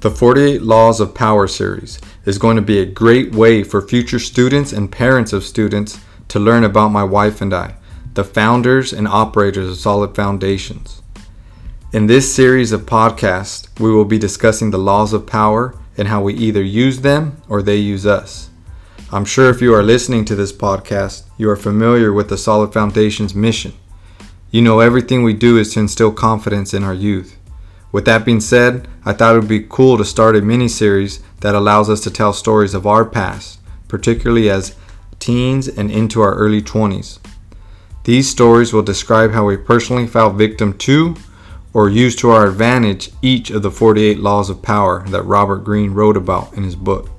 The 0.00 0.10
48 0.10 0.62
Laws 0.62 0.98
of 0.98 1.14
Power 1.14 1.46
series 1.46 2.00
is 2.24 2.38
going 2.38 2.56
to 2.56 2.62
be 2.62 2.78
a 2.78 2.86
great 2.86 3.34
way 3.34 3.62
for 3.62 3.82
future 3.82 4.18
students 4.18 4.72
and 4.72 4.90
parents 4.90 5.34
of 5.34 5.44
students 5.44 6.00
to 6.28 6.40
learn 6.40 6.64
about 6.64 6.88
my 6.88 7.04
wife 7.04 7.42
and 7.42 7.52
I, 7.52 7.74
the 8.14 8.24
founders 8.24 8.94
and 8.94 9.06
operators 9.06 9.68
of 9.68 9.76
Solid 9.76 10.16
Foundations. 10.16 11.02
In 11.92 12.06
this 12.06 12.34
series 12.34 12.72
of 12.72 12.86
podcasts, 12.86 13.68
we 13.78 13.92
will 13.92 14.06
be 14.06 14.16
discussing 14.18 14.70
the 14.70 14.78
laws 14.78 15.12
of 15.12 15.26
power 15.26 15.78
and 15.98 16.08
how 16.08 16.22
we 16.22 16.32
either 16.32 16.62
use 16.62 17.02
them 17.02 17.42
or 17.46 17.60
they 17.60 17.76
use 17.76 18.06
us. 18.06 18.48
I'm 19.12 19.26
sure 19.26 19.50
if 19.50 19.60
you 19.60 19.74
are 19.74 19.82
listening 19.82 20.24
to 20.24 20.34
this 20.34 20.50
podcast, 20.52 21.24
you 21.36 21.50
are 21.50 21.56
familiar 21.56 22.10
with 22.10 22.30
the 22.30 22.38
Solid 22.38 22.72
Foundations 22.72 23.34
mission. 23.34 23.74
You 24.50 24.62
know 24.62 24.80
everything 24.80 25.24
we 25.24 25.34
do 25.34 25.58
is 25.58 25.74
to 25.74 25.80
instill 25.80 26.10
confidence 26.10 26.72
in 26.72 26.84
our 26.84 26.94
youth. 26.94 27.36
With 27.92 28.04
that 28.04 28.24
being 28.24 28.40
said, 28.40 28.86
I 29.04 29.12
thought 29.12 29.34
it 29.34 29.40
would 29.40 29.48
be 29.48 29.66
cool 29.68 29.98
to 29.98 30.04
start 30.04 30.36
a 30.36 30.42
mini 30.42 30.68
series 30.68 31.20
that 31.40 31.54
allows 31.54 31.90
us 31.90 32.00
to 32.02 32.10
tell 32.10 32.32
stories 32.32 32.74
of 32.74 32.86
our 32.86 33.04
past, 33.04 33.60
particularly 33.88 34.48
as 34.48 34.76
teens 35.18 35.68
and 35.68 35.90
into 35.90 36.20
our 36.20 36.34
early 36.34 36.62
20s. 36.62 37.18
These 38.04 38.30
stories 38.30 38.72
will 38.72 38.82
describe 38.82 39.32
how 39.32 39.46
we 39.46 39.56
personally 39.56 40.06
fell 40.06 40.30
victim 40.30 40.76
to 40.78 41.16
or 41.72 41.88
used 41.88 42.18
to 42.20 42.30
our 42.30 42.46
advantage 42.46 43.10
each 43.22 43.50
of 43.50 43.62
the 43.62 43.70
48 43.70 44.18
laws 44.18 44.50
of 44.50 44.62
power 44.62 45.04
that 45.08 45.22
Robert 45.22 45.58
Greene 45.58 45.92
wrote 45.92 46.16
about 46.16 46.52
in 46.54 46.64
his 46.64 46.76
book. 46.76 47.10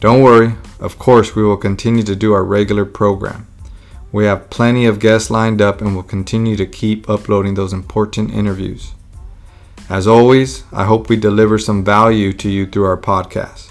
Don't 0.00 0.22
worry, 0.22 0.54
of 0.78 0.98
course, 0.98 1.34
we 1.34 1.42
will 1.42 1.56
continue 1.56 2.02
to 2.02 2.16
do 2.16 2.32
our 2.32 2.44
regular 2.44 2.84
program. 2.84 3.46
We 4.12 4.24
have 4.26 4.50
plenty 4.50 4.86
of 4.86 5.00
guests 5.00 5.30
lined 5.30 5.60
up 5.60 5.80
and 5.80 5.94
will 5.94 6.02
continue 6.02 6.56
to 6.56 6.66
keep 6.66 7.08
uploading 7.08 7.54
those 7.54 7.72
important 7.72 8.32
interviews. 8.32 8.92
As 9.88 10.08
always, 10.08 10.64
I 10.72 10.84
hope 10.84 11.08
we 11.08 11.14
deliver 11.14 11.58
some 11.58 11.84
value 11.84 12.32
to 12.32 12.50
you 12.50 12.66
through 12.66 12.86
our 12.86 12.96
podcast. 12.96 13.70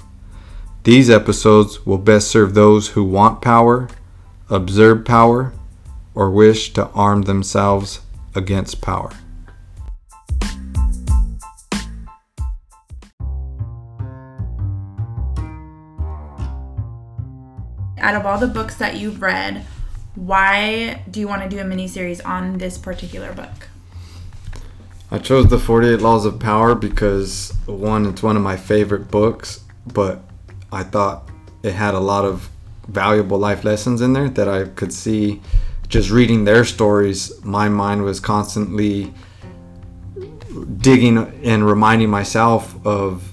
These 0.84 1.10
episodes 1.10 1.86
will 1.86 1.98
best 1.98 2.30
serve 2.30 2.54
those 2.54 2.90
who 2.90 3.04
want 3.04 3.42
power, 3.42 3.90
observe 4.50 5.04
power, 5.04 5.52
or 6.14 6.32
wish 6.32 6.72
to 6.74 6.88
arm 6.92 7.24
themselves 7.24 8.00
against 8.34 8.80
power. 8.80 9.12
Out 17.98 18.16
of 18.16 18.26
all 18.26 18.38
the 18.38 18.48
books 18.48 18.76
that 18.76 18.96
you've 18.96 19.22
read, 19.22 19.66
why 20.16 21.04
do 21.12 21.20
you 21.20 21.28
want 21.28 21.44
to 21.44 21.50
do 21.50 21.60
a 21.60 21.66
mini 21.66 21.90
series 21.90 22.22
on 22.22 22.58
this 22.58 22.78
particular 22.78 23.34
book? 23.34 23.68
I 25.16 25.18
chose 25.18 25.48
the 25.48 25.58
48 25.58 26.02
Laws 26.02 26.26
of 26.26 26.42
Power 26.42 26.76
because 26.76 27.54
one, 27.68 28.06
it's 28.06 28.22
one 28.22 28.36
of 28.36 28.44
my 28.44 28.58
favorite 28.58 29.10
books, 29.10 29.64
but 29.94 30.20
I 30.74 30.84
thought 30.84 31.30
it 31.64 31.72
had 31.72 31.94
a 31.94 32.00
lot 32.02 32.26
of 32.26 32.50
valuable 32.90 33.38
life 33.38 33.64
lessons 33.64 34.02
in 34.02 34.12
there 34.12 34.28
that 34.28 34.50
I 34.50 34.66
could 34.66 34.92
see 34.92 35.42
just 35.88 36.10
reading 36.10 36.44
their 36.44 36.66
stories. 36.66 37.32
My 37.46 37.70
mind 37.70 38.04
was 38.04 38.20
constantly 38.20 39.14
digging 40.80 41.18
and 41.46 41.66
reminding 41.66 42.10
myself 42.10 42.76
of 42.86 43.24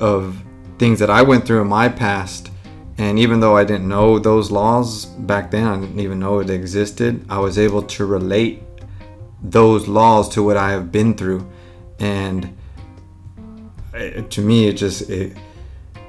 of 0.00 0.42
things 0.80 0.98
that 0.98 1.08
I 1.08 1.22
went 1.22 1.46
through 1.46 1.60
in 1.60 1.68
my 1.68 1.88
past. 1.88 2.50
And 2.98 3.16
even 3.20 3.38
though 3.38 3.56
I 3.56 3.62
didn't 3.62 3.86
know 3.86 4.18
those 4.18 4.50
laws 4.50 5.06
back 5.06 5.52
then, 5.52 5.68
I 5.68 5.78
didn't 5.78 6.00
even 6.00 6.18
know 6.18 6.40
it 6.40 6.50
existed, 6.50 7.24
I 7.30 7.38
was 7.38 7.60
able 7.60 7.82
to 7.84 8.06
relate 8.06 8.64
those 9.42 9.88
laws 9.88 10.28
to 10.30 10.42
what 10.42 10.56
I 10.56 10.70
have 10.70 10.92
been 10.92 11.14
through, 11.14 11.50
and 11.98 12.56
it, 13.94 14.30
to 14.30 14.40
me, 14.40 14.68
it 14.68 14.74
just 14.74 15.08
it 15.10 15.36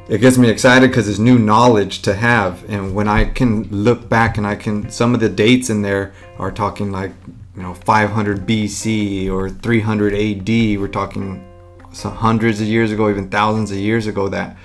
it 0.08 0.20
gets 0.20 0.38
me 0.38 0.50
excited 0.50 0.90
because 0.90 1.08
it's 1.08 1.20
new 1.20 1.40
knowledge 1.40 2.02
to 2.04 2.14
have, 2.14 2.70
and 2.70 2.94
when 2.94 3.08
I 3.08 3.26
can 3.26 3.64
look 3.70 4.10
back 4.10 4.38
and 4.38 4.46
I 4.46 4.56
can 4.56 4.90
some 4.90 5.14
of 5.14 5.20
the 5.20 5.30
dates 5.30 5.70
in 5.70 5.82
there 5.82 6.14
are 6.38 6.52
talking 6.52 6.92
like 6.92 7.12
you 7.56 7.62
know 7.62 7.74
500 7.74 8.46
BC 8.46 9.32
or 9.32 9.50
300 9.50 10.14
AD. 10.14 10.80
We're 10.80 10.88
talking 10.88 11.50
hundreds 11.94 12.60
of 12.60 12.68
years 12.68 12.92
ago, 12.92 13.10
even 13.10 13.30
thousands 13.30 13.72
of 13.72 13.78
years 13.78 14.08
ago 14.08 14.28
that 14.30 14.58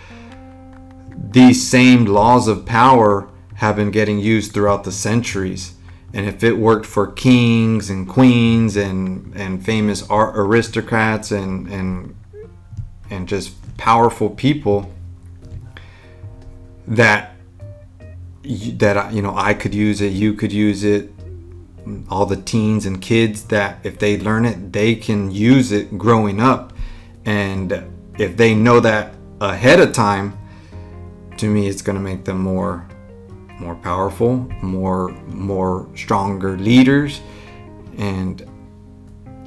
these 1.31 1.67
same 1.67 2.07
laws 2.07 2.49
of 2.49 2.65
power 2.65 3.28
have 3.55 3.77
been 3.77 3.91
getting 3.91 4.19
used 4.19 4.53
throughout 4.53 4.84
the 4.84 4.93
centuries 4.93 5.75
and 6.15 6.27
if 6.27 6.43
it 6.43 6.55
worked 6.55 6.87
for 6.87 7.07
kings 7.07 7.91
and 7.91 8.09
queens 8.09 8.77
and 8.77 9.35
and 9.37 9.65
famous 9.65 10.05
aristocrats 10.11 11.31
and 11.31 11.69
and 11.69 12.15
and 13.11 13.29
just 13.29 13.55
powerful 13.77 14.31
people 14.31 14.93
that 16.87 17.35
that 18.45 19.13
you 19.13 19.23
know 19.23 19.35
I 19.37 19.55
could 19.55 19.75
use 19.75 20.01
it, 20.01 20.13
you 20.13 20.33
could 20.33 20.53
use 20.53 20.83
it, 20.83 21.13
all 22.09 22.27
the 22.27 22.37
teens 22.37 22.87
and 22.87 23.01
kids 23.01 23.45
that 23.45 23.79
if 23.85 23.99
they 23.99 24.19
learn 24.19 24.47
it, 24.47 24.73
they 24.73 24.95
can 24.95 25.31
use 25.31 25.71
it 25.71 25.99
growing 25.99 26.41
up, 26.41 26.73
and 27.27 27.85
if 28.19 28.37
they 28.37 28.55
know 28.55 28.81
that 28.81 29.15
ahead 29.41 29.81
of 29.81 29.93
time, 29.93 30.39
to 31.37 31.49
me, 31.49 31.69
it's 31.69 31.83
going 31.83 31.97
to 31.97 32.03
make 32.03 32.25
them 32.25 32.39
more 32.39 32.88
more 33.59 33.75
powerful, 33.75 34.37
more 34.63 35.11
more 35.29 35.89
stronger 35.95 36.57
leaders, 36.57 37.21
and 37.97 38.49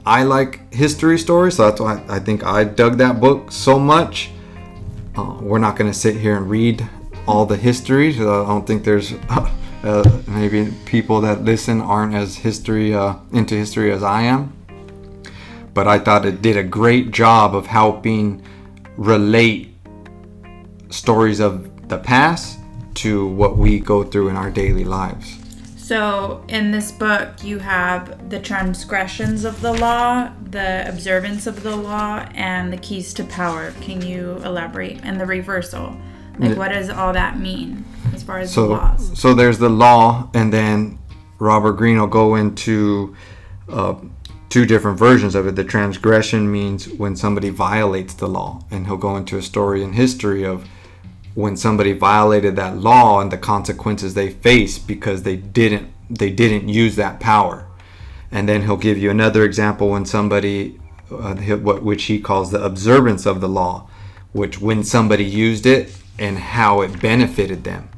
I 0.06 0.24
like 0.24 0.74
history 0.74 1.20
stories, 1.20 1.56
so 1.58 1.64
that's 1.64 1.80
why 1.80 2.04
I 2.10 2.20
think 2.20 2.44
I 2.44 2.64
dug 2.64 2.98
that 2.98 3.20
book 3.20 3.52
so 3.52 3.78
much. 3.78 4.32
Uh, 5.16 5.38
we're 5.42 5.60
not 5.60 5.76
going 5.76 5.92
to 5.92 5.98
sit 5.98 6.16
here 6.16 6.38
and 6.38 6.50
read 6.50 6.88
all 7.28 7.46
the 7.46 7.58
history. 7.58 8.14
So 8.14 8.44
I 8.44 8.48
don't 8.48 8.66
think 8.66 8.84
there's 8.84 9.14
uh, 9.30 9.52
uh, 9.84 10.22
maybe 10.28 10.74
people 10.86 11.22
that 11.22 11.44
listen 11.44 11.82
aren't 11.82 12.16
as 12.16 12.36
history 12.36 12.94
uh, 12.94 13.16
into 13.32 13.56
history 13.56 13.92
as 13.92 14.04
I 14.04 14.24
am. 14.24 14.54
But 15.74 15.88
I 15.88 16.00
thought 16.00 16.26
it 16.26 16.42
did 16.42 16.58
a 16.58 16.64
great 16.64 17.12
job 17.12 17.56
of 17.56 17.68
helping 17.68 18.44
relate 18.98 19.74
stories 20.90 21.40
of 21.40 21.88
the 21.88 21.98
past 21.98 22.60
to 22.96 23.28
what 23.28 23.57
we 23.57 23.79
go 23.79 24.03
through 24.03 24.29
in 24.29 24.35
our 24.35 24.50
daily 24.50 24.84
lives. 24.84 25.38
So, 25.78 26.44
in 26.47 26.72
this 26.72 26.91
book, 26.91 27.44
you 27.44 27.59
have 27.59 28.29
the 28.29 28.40
transgressions 28.40 29.44
of 29.44 29.59
the 29.59 29.74
law, 29.74 30.31
the 30.52 30.88
observance 30.88 31.47
of 31.47 31.63
the 31.63 31.75
law, 31.75 32.25
and 32.34 32.72
the 32.72 32.78
keys 32.78 33.13
to 33.16 33.25
power. 33.25 33.74
Can 33.81 34.01
you 34.01 34.38
elaborate? 34.46 35.01
And 35.03 35.19
the 35.19 35.25
reversal. 35.25 35.97
Like, 36.40 36.57
what 36.57 36.69
does 36.69 36.90
all 36.90 37.12
that 37.13 37.40
mean 37.40 37.84
as 38.13 38.24
far 38.24 38.40
as 38.40 38.53
so, 38.53 38.68
the 38.68 38.74
laws? 38.74 39.19
So, 39.19 39.34
there's 39.34 39.57
the 39.57 39.69
law, 39.69 40.30
and 40.34 40.53
then 40.53 40.97
Robert 41.40 41.74
Greene 41.74 42.00
will 42.00 42.07
go 42.07 42.35
into 42.35 43.16
uh, 43.68 43.96
two 44.47 44.66
different 44.66 44.97
versions 44.97 45.34
of 45.34 45.47
it. 45.47 45.56
The 45.56 45.63
transgression 45.63 46.51
means 46.51 46.88
when 46.88 47.16
somebody 47.16 47.50
violates 47.50 48.13
the 48.13 48.28
law, 48.28 48.63
and 48.72 48.85
he'll 48.85 48.97
go 48.97 49.18
into 49.18 49.38
a 49.38 49.41
story 49.41 49.84
in 49.84 49.94
history 49.94 50.46
of 50.46 50.68
when 51.34 51.56
somebody 51.56 51.94
violated 51.94 52.56
that 52.56 52.78
law 52.78 53.22
and 53.22 53.31
the 53.31 53.38
consequences 53.38 54.14
they 54.14 54.30
face 54.30 54.78
because 54.78 55.24
they 55.24 55.36
didn't 55.36 55.92
they 56.09 56.30
didn't 56.30 56.68
use 56.68 56.97
that 56.97 57.19
power. 57.19 57.68
And 58.31 58.47
then 58.47 58.64
he'll 58.64 58.78
give 58.78 58.97
you 58.97 59.09
another 59.09 59.44
example 59.44 59.90
when 59.90 60.06
somebody 60.06 60.80
uh, 61.09 61.36
which 61.36 62.06
he 62.06 62.19
calls 62.19 62.52
the 62.52 62.64
observance 62.64 63.25
of 63.25 63.42
the 63.42 63.50
law 63.50 63.88
which 64.31 64.59
when 64.62 64.84
somebody 64.84 65.25
used 65.25 65.66
it 65.66 65.96
and 66.18 66.38
how 66.38 66.81
it 66.81 67.02
benefited 67.02 67.63
them. 67.63 67.90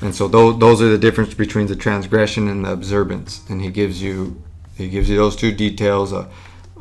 And 0.00 0.14
so 0.14 0.28
those, 0.28 0.58
those 0.58 0.80
are 0.80 0.88
the 0.88 0.98
difference 0.98 1.34
between 1.34 1.66
the 1.66 1.76
transgression 1.76 2.48
and 2.48 2.64
the 2.64 2.72
observance. 2.72 3.42
And 3.48 3.60
he 3.60 3.70
gives 3.70 4.00
you 4.02 4.42
he 4.76 4.88
gives 4.88 5.10
you 5.10 5.16
those 5.16 5.34
two 5.34 5.50
details 5.50 6.12
uh, 6.12 6.28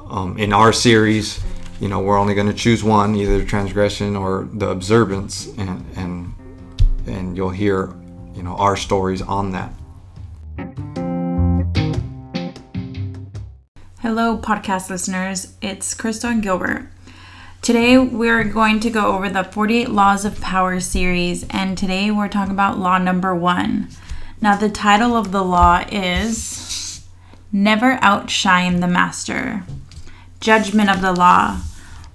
um, 0.08 0.38
in 0.38 0.54
our 0.54 0.72
series 0.72 1.44
you 1.80 1.88
know 1.88 2.00
we're 2.00 2.18
only 2.18 2.34
going 2.34 2.48
to 2.48 2.54
choose 2.54 2.84
one 2.84 3.16
either 3.16 3.44
transgression 3.44 4.16
or 4.16 4.48
the 4.54 4.70
observance 4.70 5.48
and 5.58 5.86
and 5.96 6.34
and 7.06 7.38
you'll 7.38 7.50
hear 7.50 7.94
you 8.34 8.44
know 8.44 8.56
our 8.56 8.76
stories 8.76 9.22
on 9.22 9.52
that. 9.52 9.72
Hello 14.00 14.38
podcast 14.38 14.90
listeners. 14.90 15.54
It's 15.62 15.96
and 16.24 16.42
gilbert. 16.42 16.90
Today 17.62 17.98
we're 17.98 18.44
going 18.44 18.80
to 18.80 18.90
go 18.90 19.14
over 19.14 19.30
the 19.30 19.44
48 19.44 19.90
laws 19.90 20.26
of 20.26 20.40
power 20.40 20.80
series 20.80 21.46
and 21.50 21.78
today 21.78 22.10
we're 22.12 22.30
talking 22.30 22.54
about 22.54 22.80
law 22.80 22.98
number 22.98 23.36
one. 23.36 23.90
Now 24.42 24.56
the 24.56 24.70
title 24.70 25.16
of 25.16 25.32
the 25.32 25.44
law 25.44 25.84
is 25.92 27.06
never 27.52 28.00
outshine 28.02 28.80
the 28.80 28.88
master 28.88 29.64
Judgment 30.40 30.90
of 30.90 31.02
the 31.02 31.14
law. 31.14 31.60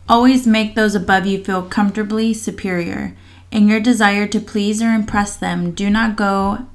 Always 0.08 0.46
make 0.46 0.74
those 0.74 0.94
above 0.94 1.26
you 1.26 1.42
feel 1.42 1.62
comfortably 1.62 2.34
superior. 2.34 3.16
In 3.50 3.69
your 3.69 3.80
desire 3.80 4.26
to 4.28 4.40
please 4.40 4.82
or 4.82 4.90
impress 4.90 5.36
them, 5.36 5.72
do 5.72 5.90
not 5.90 6.16
go 6.16 6.66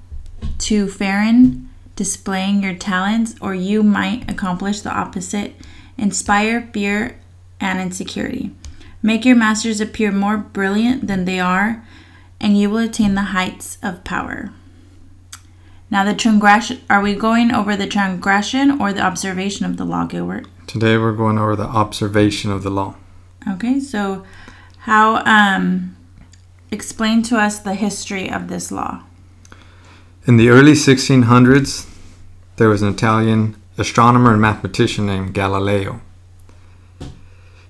too 0.58 0.92
in 1.00 1.68
displaying 1.96 2.62
your 2.62 2.76
talents, 2.76 3.36
or 3.42 3.56
you 3.56 3.84
might 3.84 4.30
accomplish 4.30 4.82
the 4.82 4.92
opposite. 4.92 5.56
Inspire 5.98 6.70
fear 6.72 7.20
and 7.60 7.80
insecurity. 7.80 8.52
Make 9.02 9.26
your 9.26 9.36
masters 9.36 9.82
appear 9.82 10.12
more 10.12 10.38
brilliant 10.38 11.08
than 11.08 11.26
they 11.26 11.40
are, 11.40 11.84
and 12.40 12.58
you 12.58 12.70
will 12.70 12.78
attain 12.78 13.16
the 13.16 13.34
heights 13.34 13.78
of 13.82 14.04
power. 14.04 14.52
Now, 15.90 16.04
the 16.04 16.14
transgression, 16.14 16.82
are 16.90 17.02
we 17.02 17.16
going 17.16 17.52
over 17.52 17.76
the 17.76 17.88
transgression 17.88 18.80
or 18.80 18.94
the 18.94 19.02
observation 19.02 19.66
of 19.66 19.78
the 19.78 19.86
law, 19.86 20.06
Gilbert? 20.06 20.46
Today 20.68 20.98
we're 20.98 21.14
going 21.14 21.38
over 21.38 21.56
the 21.56 21.64
observation 21.64 22.52
of 22.52 22.62
the 22.62 22.70
law. 22.70 22.96
Okay, 23.50 23.80
so 23.80 24.26
how, 24.80 25.24
um, 25.26 25.96
explain 26.72 27.24
to 27.24 27.38
us 27.38 27.58
the 27.58 27.74
history 27.74 28.30
of 28.30 28.50
this 28.50 28.70
law. 28.70 29.04
In 30.26 30.36
the 30.36 30.50
early 30.50 30.74
1600s, 30.74 31.90
there 32.58 32.68
was 32.68 32.82
an 32.82 32.94
Italian 32.94 33.56
astronomer 33.78 34.34
and 34.34 34.42
mathematician 34.42 35.06
named 35.06 35.34
Galileo. 35.34 36.02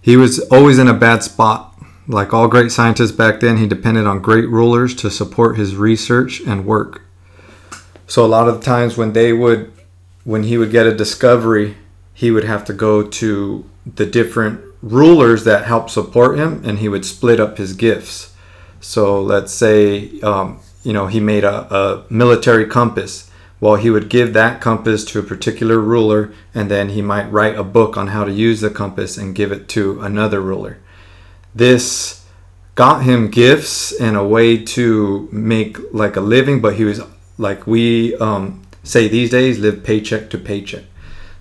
He 0.02 0.18
was 0.18 0.40
always 0.50 0.80
in 0.80 0.88
a 0.88 0.94
bad 0.94 1.22
spot. 1.22 1.76
Like 2.08 2.34
all 2.34 2.48
great 2.48 2.72
scientists 2.72 3.12
back 3.12 3.42
then, 3.42 3.58
he 3.58 3.68
depended 3.68 4.08
on 4.08 4.24
great 4.24 4.50
rulers 4.50 4.96
to 4.96 5.12
support 5.12 5.58
his 5.58 5.76
research 5.76 6.40
and 6.40 6.66
work. 6.66 7.04
So 8.08 8.26
a 8.26 8.28
lot 8.28 8.48
of 8.48 8.60
the 8.60 8.66
times 8.66 8.98
when 8.98 9.14
they 9.14 9.34
would 9.34 9.72
when 10.24 10.44
he 10.44 10.58
would 10.58 10.72
get 10.72 10.86
a 10.86 10.96
discovery, 10.96 11.78
he 12.18 12.32
would 12.32 12.46
have 12.46 12.66
to 12.66 12.74
go 12.74 13.04
to 13.04 13.64
the 13.86 14.06
different 14.08 14.60
rulers 14.82 15.44
that 15.44 15.66
help 15.66 15.88
support 15.88 16.36
him 16.36 16.64
and 16.66 16.80
he 16.80 16.90
would 16.90 17.06
split 17.06 17.40
up 17.40 17.60
his 17.60 17.74
gifts. 17.74 18.34
So 18.82 19.22
let's 19.22 19.54
say 19.54 20.20
um, 20.22 20.60
you 20.82 20.94
know 20.94 21.06
he 21.06 21.20
made 21.20 21.44
a, 21.44 21.72
a 21.72 22.06
military 22.10 22.66
compass. 22.66 23.30
Well 23.60 23.76
he 23.76 23.92
would 23.92 24.10
give 24.10 24.34
that 24.34 24.62
compass 24.62 25.06
to 25.06 25.20
a 25.20 25.24
particular 25.24 25.80
ruler 25.80 26.34
and 26.56 26.72
then 26.72 26.90
he 26.90 27.04
might 27.04 27.32
write 27.32 27.56
a 27.56 27.64
book 27.64 27.98
on 27.98 28.08
how 28.08 28.24
to 28.24 28.32
use 28.32 28.62
the 28.62 28.72
compass 28.72 29.16
and 29.16 29.36
give 29.36 29.52
it 29.52 29.70
to 29.70 30.02
another 30.02 30.42
ruler. 30.42 30.80
This 31.54 32.26
got 32.74 33.04
him 33.04 33.30
gifts 33.30 33.92
and 33.92 34.18
a 34.18 34.28
way 34.28 34.58
to 34.58 35.30
make 35.32 35.78
like 35.94 36.16
a 36.16 36.22
living 36.22 36.62
but 36.62 36.78
he 36.78 36.84
was 36.84 37.00
like 37.38 37.68
we 37.68 38.16
um, 38.16 38.64
say 38.82 39.08
these 39.08 39.30
days 39.30 39.60
live 39.60 39.84
paycheck 39.84 40.32
to 40.32 40.40
paycheck 40.40 40.86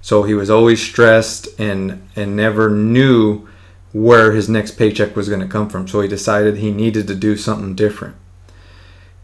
so 0.07 0.23
he 0.23 0.35
was 0.35 0.49
always 0.49 0.81
stressed 0.81 1.49
and 1.59 2.01
and 2.15 2.37
never 2.37 2.71
knew 2.71 3.47
where 3.93 4.33
his 4.33 4.49
next 4.49 4.73
paycheck 4.73 5.17
was 5.17 5.29
going 5.29 5.41
to 5.41 5.55
come 5.57 5.69
from 5.69 5.89
so 5.89 6.01
he 6.01 6.09
decided 6.09 6.57
he 6.57 6.71
needed 6.71 7.07
to 7.09 7.15
do 7.15 7.37
something 7.37 7.75
different 7.75 8.15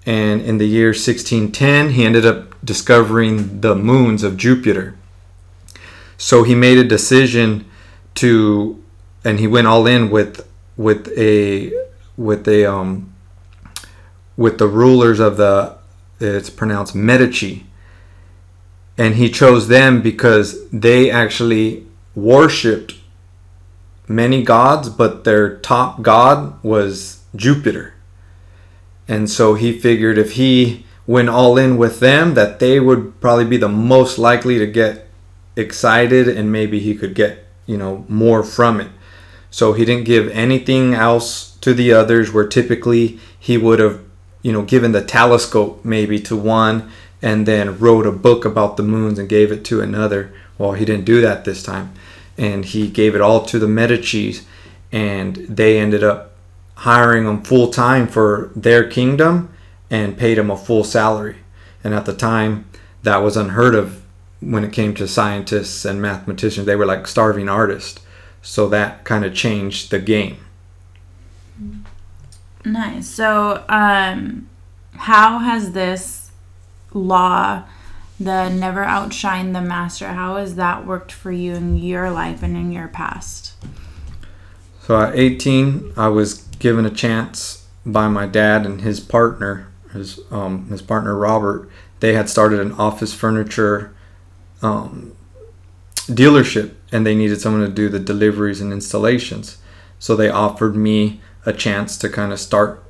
and 0.04 0.40
in 0.40 0.58
the 0.58 0.66
year 0.66 0.88
1610 0.88 1.90
he 1.90 2.04
ended 2.04 2.26
up 2.26 2.52
discovering 2.64 3.60
the 3.60 3.74
moons 3.74 4.22
of 4.22 4.36
Jupiter. 4.36 4.96
So 6.16 6.42
he 6.42 6.54
made 6.54 6.78
a 6.78 6.84
decision 6.84 7.68
to 8.16 8.82
and 9.24 9.38
he 9.38 9.46
went 9.46 9.66
all 9.66 9.86
in 9.86 10.10
with 10.10 10.46
with 10.76 11.08
a 11.16 11.72
with 12.16 12.48
a 12.48 12.66
um 12.66 13.12
with 14.36 14.58
the 14.58 14.66
rulers 14.66 15.20
of 15.20 15.36
the 15.36 15.76
it's 16.20 16.50
pronounced 16.50 16.94
Medici. 16.94 17.66
And 18.98 19.14
he 19.14 19.30
chose 19.30 19.68
them 19.68 20.02
because 20.02 20.68
they 20.70 21.10
actually 21.10 21.86
worshipped 22.14 22.94
many 24.06 24.42
gods, 24.42 24.88
but 24.88 25.24
their 25.24 25.56
top 25.58 26.02
god 26.02 26.62
was 26.62 27.22
Jupiter. 27.34 27.94
And 29.08 29.30
so 29.30 29.54
he 29.54 29.78
figured 29.78 30.18
if 30.18 30.32
he 30.32 30.84
went 31.06 31.28
all 31.28 31.58
in 31.58 31.76
with 31.76 32.00
them, 32.00 32.34
that 32.34 32.58
they 32.58 32.78
would 32.78 33.20
probably 33.20 33.44
be 33.44 33.56
the 33.56 33.68
most 33.68 34.18
likely 34.18 34.58
to 34.58 34.66
get 34.66 35.08
excited 35.56 36.28
and 36.28 36.52
maybe 36.52 36.78
he 36.78 36.94
could 36.94 37.14
get, 37.14 37.46
you 37.66 37.76
know, 37.76 38.04
more 38.08 38.42
from 38.42 38.80
it. 38.80 38.90
So 39.50 39.72
he 39.72 39.84
didn't 39.84 40.04
give 40.04 40.28
anything 40.28 40.94
else 40.94 41.56
to 41.56 41.74
the 41.74 41.92
others 41.92 42.32
where 42.32 42.46
typically 42.46 43.18
he 43.38 43.58
would 43.58 43.78
have, 43.80 44.00
you 44.42 44.52
know, 44.52 44.62
given 44.62 44.92
the 44.92 45.04
telescope 45.04 45.84
maybe 45.84 46.18
to 46.20 46.36
one 46.36 46.90
and 47.22 47.46
then 47.46 47.78
wrote 47.78 48.06
a 48.06 48.12
book 48.12 48.44
about 48.44 48.76
the 48.76 48.82
moons 48.82 49.18
and 49.18 49.28
gave 49.28 49.52
it 49.52 49.64
to 49.66 49.80
another. 49.80 50.32
Well, 50.58 50.72
he 50.72 50.84
didn't 50.84 51.04
do 51.04 51.20
that 51.20 51.44
this 51.44 51.62
time. 51.62 51.94
And 52.36 52.64
he 52.64 52.88
gave 52.88 53.14
it 53.14 53.20
all 53.20 53.46
to 53.46 53.58
the 53.58 53.66
Medicis 53.66 54.44
and 54.90 55.36
they 55.36 55.78
ended 55.78 56.02
up 56.02 56.32
hiring 56.76 57.24
him 57.24 57.42
full 57.42 57.70
time 57.70 58.06
for 58.06 58.50
their 58.56 58.88
kingdom 58.88 59.52
and 59.90 60.18
paid 60.18 60.38
him 60.38 60.50
a 60.50 60.56
full 60.56 60.84
salary. 60.84 61.36
And 61.84 61.94
at 61.94 62.04
the 62.06 62.14
time, 62.14 62.66
that 63.02 63.18
was 63.18 63.36
unheard 63.36 63.74
of 63.74 64.02
when 64.40 64.64
it 64.64 64.72
came 64.72 64.94
to 64.94 65.06
scientists 65.06 65.84
and 65.84 66.02
mathematicians. 66.02 66.66
They 66.66 66.76
were 66.76 66.86
like 66.86 67.06
starving 67.06 67.48
artists. 67.48 68.00
So 68.42 68.68
that 68.68 69.04
kind 69.04 69.24
of 69.24 69.34
changed 69.34 69.90
the 69.90 70.00
game. 70.00 70.38
Nice. 72.64 73.08
So, 73.08 73.64
um, 73.68 74.48
how 74.94 75.38
has 75.38 75.72
this 75.72 76.21
law, 76.94 77.64
the 78.18 78.48
never 78.48 78.84
outshine 78.84 79.52
the 79.52 79.60
master, 79.60 80.08
how 80.08 80.36
has 80.36 80.54
that 80.56 80.86
worked 80.86 81.12
for 81.12 81.32
you 81.32 81.54
in 81.54 81.76
your 81.76 82.10
life 82.10 82.42
and 82.42 82.56
in 82.56 82.72
your 82.72 82.88
past? 82.88 83.54
So 84.82 85.00
at 85.00 85.16
18, 85.16 85.92
I 85.96 86.08
was 86.08 86.34
given 86.58 86.84
a 86.84 86.90
chance 86.90 87.66
by 87.84 88.08
my 88.08 88.26
dad 88.26 88.66
and 88.66 88.80
his 88.80 89.00
partner, 89.00 89.68
his 89.92 90.20
um, 90.30 90.68
his 90.68 90.82
partner 90.82 91.16
Robert. 91.16 91.68
They 92.00 92.14
had 92.14 92.28
started 92.28 92.60
an 92.60 92.72
office 92.72 93.14
furniture 93.14 93.94
um, 94.60 95.14
dealership, 96.06 96.74
and 96.90 97.06
they 97.06 97.14
needed 97.14 97.40
someone 97.40 97.62
to 97.62 97.72
do 97.72 97.88
the 97.88 98.00
deliveries 98.00 98.60
and 98.60 98.72
installations. 98.72 99.58
So 99.98 100.16
they 100.16 100.28
offered 100.28 100.74
me 100.74 101.20
a 101.46 101.52
chance 101.52 101.96
to 101.98 102.08
kind 102.08 102.32
of 102.32 102.40
start 102.40 102.82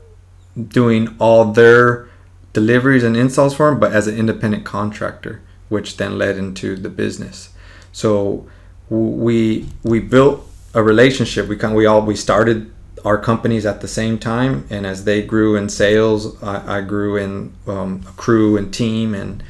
doing 0.69 1.15
all 1.19 1.45
their 1.47 2.09
deliveries 2.53 3.03
and 3.03 3.17
installs 3.17 3.55
for 3.55 3.69
him, 3.69 3.81
but 3.81 3.93
as 3.93 4.07
an 4.07 4.17
independent 4.17 4.65
contractor, 4.65 5.41
which 5.69 5.97
then 5.97 6.19
led 6.19 6.37
into 6.37 6.77
the 6.77 6.91
business. 6.91 7.51
So 7.93 8.47
we 8.89 9.69
we 9.83 10.01
built 10.01 10.47
a 10.75 10.83
relationship. 10.83 11.49
We 11.49 11.57
kind 11.57 11.75
we 11.75 11.87
all 11.87 12.03
we 12.03 12.17
started 12.17 12.71
our 13.05 13.19
companies 13.19 13.67
at 13.67 13.81
the 13.81 13.89
same 13.89 14.19
time, 14.19 14.67
and 14.71 14.87
as 14.87 15.05
they 15.05 15.23
grew 15.23 15.57
in 15.57 15.69
sales, 15.69 16.41
I, 16.43 16.79
I 16.79 16.81
grew 16.83 17.17
in 17.17 17.53
um, 17.67 18.03
crew 18.17 18.57
and 18.57 18.73
team 18.73 19.15
and 19.15 19.43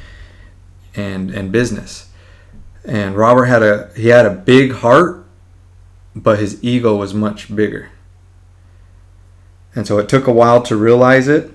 and 0.94 1.31
and 1.31 1.52
business. 1.52 2.08
And 2.84 3.16
Robert 3.16 3.46
had 3.46 3.62
a 3.62 3.91
he 3.96 4.08
had 4.08 4.26
a 4.26 4.31
big 4.31 4.72
heart, 4.72 5.24
but 6.15 6.38
his 6.38 6.62
ego 6.62 6.96
was 6.96 7.15
much 7.15 7.55
bigger. 7.55 7.91
And 9.74 9.86
so 9.86 9.98
it 9.98 10.08
took 10.08 10.26
a 10.26 10.32
while 10.32 10.62
to 10.62 10.76
realize 10.76 11.29
it 11.29 11.50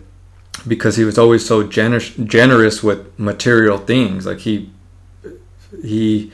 because 0.66 0.96
he 0.96 1.04
was 1.04 1.18
always 1.18 1.46
so 1.46 1.64
generous 1.64 2.10
generous 2.10 2.82
with 2.82 3.18
material 3.20 3.78
things. 3.78 4.26
Like 4.26 4.40
he 4.40 4.72
he, 5.84 6.32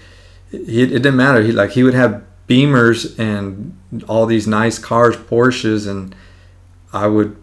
he 0.51 0.83
it 0.83 0.89
didn't 0.89 1.15
matter. 1.15 1.41
He 1.41 1.51
like 1.51 1.71
he 1.71 1.83
would 1.83 1.93
have 1.93 2.23
Beamers 2.47 3.17
and 3.17 3.75
all 4.07 4.25
these 4.25 4.47
nice 4.47 4.77
cars, 4.77 5.15
Porsches, 5.15 5.87
and 5.87 6.15
I 6.91 7.07
would 7.07 7.35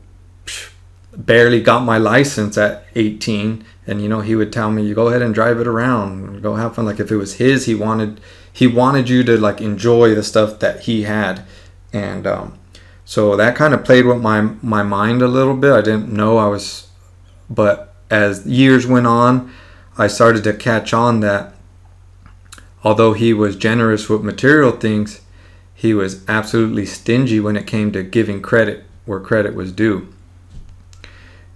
barely 1.16 1.60
got 1.60 1.82
my 1.84 1.98
license 1.98 2.56
at 2.56 2.84
18 2.94 3.64
and 3.86 4.00
you 4.00 4.08
know 4.08 4.20
he 4.20 4.36
would 4.36 4.52
tell 4.52 4.70
me 4.70 4.86
you 4.86 4.94
go 4.94 5.08
ahead 5.08 5.22
and 5.22 5.34
drive 5.34 5.58
it 5.58 5.66
around 5.66 6.40
go 6.40 6.54
have 6.54 6.76
fun 6.76 6.84
like 6.86 7.00
if 7.00 7.10
it 7.10 7.16
was 7.16 7.34
his 7.34 7.66
he 7.66 7.74
wanted 7.74 8.20
he 8.52 8.66
wanted 8.66 9.08
you 9.08 9.24
to 9.24 9.36
like 9.36 9.60
enjoy 9.60 10.14
the 10.14 10.22
stuff 10.22 10.60
that 10.60 10.82
he 10.82 11.02
had 11.02 11.44
and 11.92 12.26
um, 12.26 12.56
so 13.10 13.36
that 13.36 13.56
kind 13.56 13.74
of 13.74 13.84
played 13.84 14.06
with 14.06 14.20
my 14.20 14.40
my 14.62 14.82
mind 14.82 15.20
a 15.22 15.28
little 15.28 15.56
bit 15.56 15.72
i 15.72 15.80
didn't 15.80 16.12
know 16.12 16.38
i 16.38 16.46
was 16.46 16.88
but 17.48 17.94
as 18.10 18.46
years 18.46 18.86
went 18.86 19.06
on 19.06 19.52
i 19.98 20.06
started 20.06 20.44
to 20.44 20.52
catch 20.52 20.92
on 20.92 21.20
that 21.20 21.54
although 22.82 23.12
he 23.12 23.32
was 23.32 23.56
generous 23.56 24.08
with 24.08 24.22
material 24.22 24.72
things, 24.72 25.20
he 25.74 25.94
was 25.94 26.26
absolutely 26.28 26.86
stingy 26.86 27.40
when 27.40 27.56
it 27.56 27.66
came 27.66 27.92
to 27.92 28.02
giving 28.02 28.42
credit 28.42 28.84
where 29.04 29.20
credit 29.20 29.54
was 29.54 29.72
due. 29.72 30.12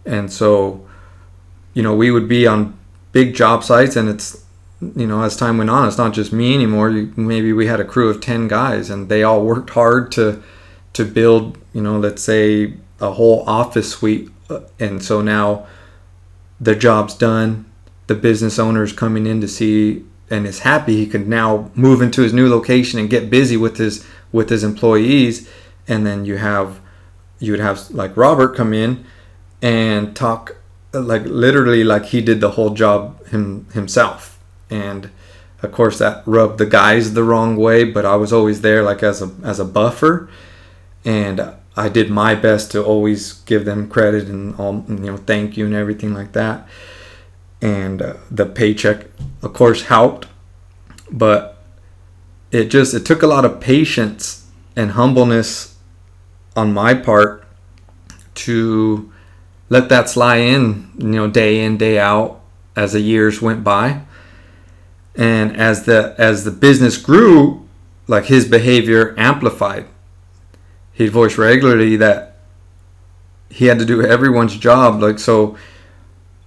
And 0.04 0.32
so, 0.32 0.86
you 1.72 1.82
know, 1.82 1.94
we 1.94 2.10
would 2.10 2.28
be 2.28 2.46
on 2.46 2.76
big 3.12 3.34
job 3.34 3.64
sites, 3.64 3.96
and 3.96 4.08
it's, 4.08 4.44
you 4.80 5.06
know, 5.06 5.22
as 5.22 5.36
time 5.36 5.58
went 5.58 5.70
on, 5.70 5.86
it's 5.88 5.98
not 5.98 6.12
just 6.12 6.32
me 6.32 6.54
anymore. 6.54 6.90
maybe 7.16 7.52
we 7.52 7.66
had 7.66 7.80
a 7.80 7.84
crew 7.84 8.10
of 8.10 8.20
10 8.20 8.48
guys, 8.48 8.90
and 8.90 9.08
they 9.08 9.22
all 9.22 9.44
worked 9.44 9.70
hard 9.70 10.12
to, 10.12 10.42
to 10.94 11.04
build, 11.04 11.58
you 11.72 11.82
know, 11.82 11.98
let's 11.98 12.22
say 12.22 12.74
a 13.00 13.12
whole 13.12 13.44
office 13.46 13.90
suite. 13.90 14.30
Uh, 14.48 14.60
and 14.80 15.02
so 15.02 15.20
now 15.20 15.66
the 16.60 16.74
job's 16.74 17.14
done. 17.14 17.70
The 18.06 18.14
business 18.14 18.58
owner's 18.58 18.92
coming 18.92 19.26
in 19.26 19.40
to 19.40 19.48
see 19.48 20.04
and 20.30 20.46
is 20.46 20.60
happy 20.60 20.96
he 20.96 21.06
can 21.06 21.28
now 21.28 21.70
move 21.74 22.00
into 22.00 22.22
his 22.22 22.32
new 22.32 22.48
location 22.48 22.98
and 22.98 23.10
get 23.10 23.30
busy 23.30 23.56
with 23.56 23.76
his 23.76 24.06
with 24.32 24.48
his 24.48 24.64
employees 24.64 25.48
and 25.86 26.06
then 26.06 26.24
you 26.24 26.36
have 26.36 26.80
you 27.38 27.52
would 27.52 27.60
have 27.60 27.90
like 27.90 28.16
Robert 28.16 28.56
come 28.56 28.72
in 28.72 29.04
and 29.60 30.16
talk 30.16 30.56
uh, 30.94 31.00
like 31.00 31.22
literally 31.24 31.84
like 31.84 32.06
he 32.06 32.20
did 32.20 32.40
the 32.40 32.52
whole 32.52 32.70
job 32.70 33.24
him 33.28 33.66
himself 33.74 34.38
and 34.70 35.10
of 35.62 35.72
course 35.72 35.98
that 35.98 36.22
rubbed 36.26 36.58
the 36.58 36.66
guys 36.66 37.12
the 37.12 37.22
wrong 37.22 37.56
way 37.56 37.84
but 37.84 38.04
i 38.04 38.16
was 38.16 38.32
always 38.32 38.60
there 38.60 38.82
like 38.82 39.02
as 39.02 39.22
a 39.22 39.30
as 39.42 39.58
a 39.58 39.64
buffer 39.64 40.28
and 41.04 41.40
i 41.76 41.88
did 41.88 42.10
my 42.10 42.34
best 42.34 42.70
to 42.70 42.82
always 42.82 43.34
give 43.44 43.64
them 43.64 43.88
credit 43.88 44.28
and 44.28 44.54
all 44.56 44.84
you 44.88 44.96
know 44.96 45.16
thank 45.16 45.56
you 45.56 45.66
and 45.66 45.74
everything 45.74 46.14
like 46.14 46.32
that. 46.32 46.66
And 47.60 48.02
uh, 48.02 48.14
the 48.30 48.46
paycheck 48.46 49.06
of 49.42 49.52
course 49.52 49.84
helped. 49.84 50.26
But 51.10 51.56
it 52.50 52.66
just 52.66 52.94
it 52.94 53.06
took 53.06 53.22
a 53.22 53.26
lot 53.26 53.44
of 53.44 53.60
patience 53.60 54.46
and 54.76 54.92
humbleness 54.92 55.76
on 56.56 56.72
my 56.72 56.94
part 56.94 57.44
to 58.34 59.12
let 59.68 59.88
that 59.88 60.08
slide 60.08 60.38
in 60.38 60.90
you 60.98 61.08
know 61.08 61.30
day 61.30 61.64
in 61.64 61.76
day 61.76 61.98
out 61.98 62.40
as 62.76 62.92
the 62.92 63.00
years 63.00 63.40
went 63.40 63.64
by. 63.64 64.02
And 65.16 65.56
as 65.56 65.84
the 65.84 66.14
as 66.18 66.44
the 66.44 66.50
business 66.50 66.96
grew 66.96 67.66
like 68.06 68.26
his 68.26 68.46
behavior 68.46 69.14
amplified 69.16 69.86
he'd 70.94 71.08
voice 71.08 71.36
regularly 71.36 71.96
that 71.96 72.36
he 73.50 73.66
had 73.66 73.78
to 73.78 73.84
do 73.84 74.02
everyone's 74.02 74.56
job. 74.56 75.02
Like 75.02 75.18
so 75.18 75.56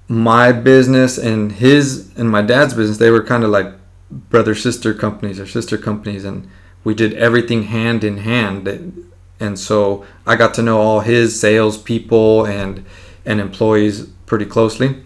my 0.07 0.51
business 0.51 1.17
and 1.17 1.51
his 1.51 2.11
and 2.17 2.29
my 2.29 2.41
dad's 2.41 2.73
business 2.73 2.97
they 2.97 3.11
were 3.11 3.23
kind 3.23 3.43
of 3.43 3.49
like 3.49 3.73
brother 4.09 4.55
sister 4.55 4.93
companies 4.93 5.39
or 5.39 5.45
sister 5.45 5.77
companies 5.77 6.23
and 6.23 6.49
we 6.83 6.93
did 6.93 7.13
everything 7.13 7.63
hand 7.63 8.03
in 8.03 8.17
hand. 8.19 9.05
And 9.39 9.59
so 9.59 10.05
i 10.25 10.35
got 10.35 10.53
to 10.55 10.63
know 10.63 10.79
all 10.79 11.01
his 11.01 11.39
sales 11.39 11.77
people 11.77 12.45
and 12.45 12.85
and 13.25 13.39
employees 13.39 14.07
pretty 14.25 14.45
closely. 14.45 15.03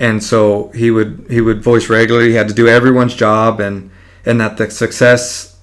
And 0.00 0.24
so 0.24 0.70
he 0.74 0.90
would 0.90 1.26
he 1.28 1.40
would 1.40 1.62
voice 1.62 1.88
regularly. 1.88 2.30
He 2.30 2.34
had 2.34 2.48
to 2.48 2.54
do 2.54 2.66
everyone's 2.66 3.14
job 3.14 3.60
and 3.60 3.90
and 4.24 4.40
that 4.40 4.56
the 4.56 4.70
success 4.70 5.53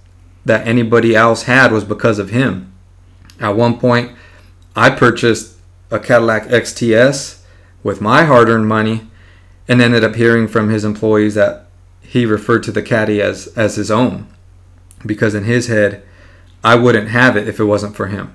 that 0.46 0.68
anybody 0.68 1.16
else 1.16 1.44
had 1.44 1.72
was 1.72 1.84
because 1.84 2.20
of 2.20 2.30
him. 2.30 2.74
At 3.40 3.56
one 3.56 3.80
point 3.80 4.16
i 4.76 4.90
purchased 4.90 5.58
a 5.90 6.00
cadillac 6.00 6.44
xts 6.44 7.42
with 7.84 8.00
my 8.00 8.24
hard-earned 8.24 8.68
money 8.68 9.02
and 9.68 9.82
ended 9.82 10.04
up 10.04 10.16
hearing 10.16 10.48
from 10.48 10.70
his 10.70 10.86
employees 10.86 11.36
that 11.36 11.68
he 12.02 12.26
referred 12.26 12.64
to 12.64 12.72
the 12.72 12.82
caddy 12.82 13.22
as 13.22 13.48
as 13.58 13.76
his 13.76 13.92
own 13.92 14.28
because 15.06 15.36
in 15.36 15.44
his 15.44 15.68
head 15.68 16.04
i 16.64 16.76
wouldn't 16.76 17.10
have 17.10 17.36
it 17.36 17.48
if 17.48 17.60
it 17.60 17.66
wasn't 17.66 17.96
for 17.96 18.08
him. 18.08 18.34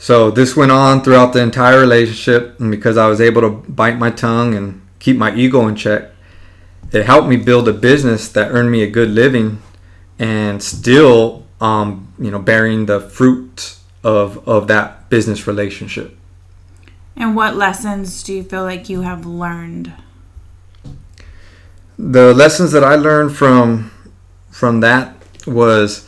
So 0.00 0.30
this 0.30 0.56
went 0.56 0.72
on 0.72 1.02
throughout 1.02 1.34
the 1.34 1.42
entire 1.42 1.78
relationship, 1.78 2.58
and 2.58 2.70
because 2.70 2.96
I 2.96 3.06
was 3.06 3.20
able 3.20 3.42
to 3.42 3.50
bite 3.50 3.98
my 3.98 4.10
tongue 4.10 4.54
and 4.54 4.80
keep 4.98 5.18
my 5.18 5.34
ego 5.34 5.68
in 5.68 5.76
check, 5.76 6.10
it 6.90 7.04
helped 7.04 7.28
me 7.28 7.36
build 7.36 7.68
a 7.68 7.74
business 7.74 8.26
that 8.30 8.50
earned 8.50 8.70
me 8.70 8.82
a 8.82 8.90
good 8.90 9.10
living, 9.10 9.60
and 10.20 10.62
still, 10.62 11.46
um, 11.62 12.12
you 12.18 12.30
know, 12.30 12.38
bearing 12.38 12.86
the 12.86 13.00
fruit 13.00 13.76
of 14.04 14.46
of 14.46 14.68
that 14.68 15.08
business 15.08 15.46
relationship. 15.46 16.16
And 17.16 17.34
what 17.34 17.56
lessons 17.56 18.22
do 18.22 18.34
you 18.34 18.44
feel 18.44 18.62
like 18.62 18.88
you 18.88 19.00
have 19.00 19.26
learned? 19.26 19.92
The 21.98 22.32
lessons 22.34 22.72
that 22.72 22.84
I 22.84 22.94
learned 22.94 23.34
from 23.34 23.90
from 24.50 24.80
that 24.80 25.16
was 25.46 26.06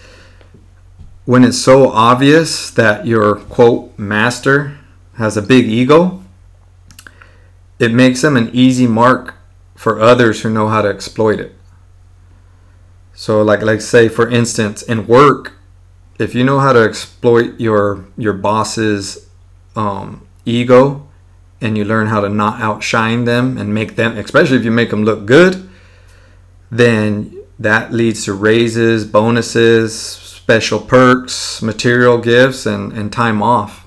when 1.24 1.42
it's 1.44 1.58
so 1.58 1.88
obvious 1.90 2.70
that 2.70 3.06
your 3.06 3.36
quote 3.36 3.98
master 3.98 4.78
has 5.14 5.36
a 5.36 5.42
big 5.42 5.66
ego, 5.66 6.22
it 7.78 7.92
makes 7.92 8.20
them 8.20 8.36
an 8.36 8.50
easy 8.52 8.86
mark 8.86 9.36
for 9.74 10.00
others 10.00 10.42
who 10.42 10.50
know 10.50 10.68
how 10.68 10.82
to 10.82 10.88
exploit 10.88 11.40
it. 11.40 11.54
So 13.14 13.42
like 13.42 13.62
like 13.62 13.80
say 13.80 14.08
for 14.08 14.28
instance 14.28 14.82
in 14.82 15.06
work, 15.06 15.52
if 16.18 16.34
you 16.34 16.44
know 16.44 16.58
how 16.58 16.72
to 16.72 16.82
exploit 16.82 17.58
your 17.60 18.06
your 18.16 18.32
boss's 18.32 19.28
um, 19.76 20.26
ego 20.44 21.08
and 21.60 21.76
you 21.78 21.84
learn 21.84 22.08
how 22.08 22.20
to 22.20 22.28
not 22.28 22.60
outshine 22.60 23.24
them 23.24 23.56
and 23.58 23.72
make 23.72 23.96
them 23.96 24.16
especially 24.18 24.56
if 24.56 24.64
you 24.64 24.70
make 24.70 24.90
them 24.90 25.04
look 25.04 25.26
good, 25.26 25.68
then 26.70 27.36
that 27.58 27.92
leads 27.92 28.24
to 28.24 28.32
raises, 28.32 29.04
bonuses, 29.04 29.94
special 30.42 30.80
perks, 30.80 31.62
material 31.62 32.18
gifts, 32.18 32.66
and, 32.66 32.92
and 32.92 33.12
time 33.12 33.42
off. 33.42 33.86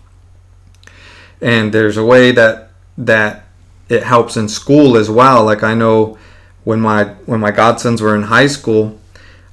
And 1.41 1.73
there's 1.73 1.97
a 1.97 2.05
way 2.05 2.31
that 2.31 2.71
that 2.97 3.45
it 3.89 4.03
helps 4.03 4.37
in 4.37 4.47
school 4.47 4.95
as 4.97 5.09
well. 5.09 5.43
Like 5.43 5.63
I 5.63 5.73
know 5.73 6.17
when 6.63 6.79
my 6.79 7.05
when 7.25 7.39
my 7.39 7.51
godsons 7.51 8.01
were 8.01 8.15
in 8.15 8.23
high 8.23 8.47
school, 8.47 8.97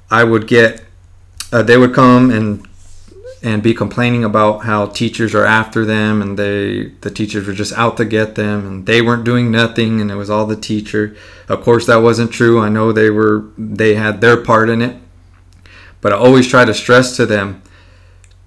I 0.09 0.23
would 0.23 0.47
get 0.47 0.83
uh, 1.51 1.63
they 1.63 1.77
would 1.77 1.93
come 1.93 2.31
and 2.31 2.67
and 3.43 3.61
be 3.61 3.73
complaining 3.73 4.23
about 4.23 4.59
how 4.59 4.85
teachers 4.85 5.35
are 5.35 5.45
after 5.45 5.83
them 5.83 6.21
and 6.21 6.39
they 6.39 6.85
the 7.01 7.11
teachers 7.11 7.45
were 7.45 7.53
just 7.53 7.73
out 7.73 7.97
to 7.97 8.05
get 8.05 8.35
them 8.35 8.65
and 8.65 8.85
they 8.85 9.01
weren't 9.01 9.25
doing 9.25 9.51
nothing 9.51 9.99
and 9.99 10.09
it 10.09 10.15
was 10.15 10.29
all 10.29 10.45
the 10.45 10.55
teacher. 10.55 11.15
Of 11.49 11.61
course 11.61 11.85
that 11.87 11.97
wasn't 11.97 12.31
true. 12.31 12.61
I 12.61 12.69
know 12.69 12.91
they 12.91 13.09
were 13.09 13.45
they 13.57 13.95
had 13.95 14.21
their 14.21 14.37
part 14.37 14.69
in 14.69 14.81
it. 14.81 14.97
But 15.99 16.13
I 16.13 16.17
always 16.17 16.47
try 16.47 16.65
to 16.65 16.73
stress 16.73 17.15
to 17.17 17.25
them 17.25 17.61